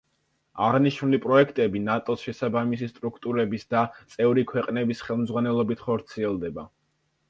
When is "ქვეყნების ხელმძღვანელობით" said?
4.57-5.89